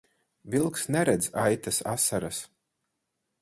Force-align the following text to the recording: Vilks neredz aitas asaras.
Vilks 0.53 0.85
neredz 0.95 1.27
aitas 1.43 1.79
asaras. 1.93 2.41